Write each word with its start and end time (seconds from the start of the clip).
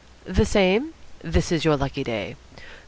"The 0.25 0.47
same. 0.47 0.95
This 1.23 1.51
is 1.51 1.63
your 1.63 1.77
lucky 1.77 2.03
day." 2.03 2.35